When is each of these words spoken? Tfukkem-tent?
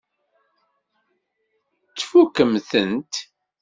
Tfukkem-tent? 1.97 3.13